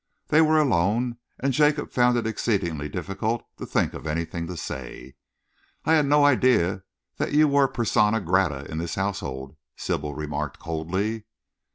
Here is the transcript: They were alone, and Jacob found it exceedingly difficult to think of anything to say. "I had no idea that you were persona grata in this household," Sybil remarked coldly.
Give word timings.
They 0.29 0.41
were 0.41 0.57
alone, 0.57 1.17
and 1.39 1.53
Jacob 1.53 1.91
found 1.91 2.17
it 2.17 2.25
exceedingly 2.25 2.89
difficult 2.89 3.43
to 3.57 3.67
think 3.67 3.93
of 3.93 4.07
anything 4.07 4.47
to 4.47 4.57
say. 4.57 5.13
"I 5.85 5.93
had 5.93 6.07
no 6.07 6.25
idea 6.25 6.81
that 7.17 7.33
you 7.33 7.47
were 7.47 7.67
persona 7.67 8.19
grata 8.19 8.65
in 8.65 8.79
this 8.79 8.95
household," 8.95 9.57
Sybil 9.75 10.15
remarked 10.15 10.57
coldly. 10.57 11.25